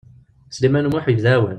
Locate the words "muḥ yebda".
0.91-1.31